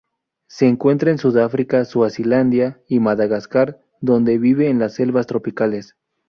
[0.47, 5.95] Se encuentra en Sudáfrica, Suazilandia y Madagascar, donde vive en las selvas tropicales.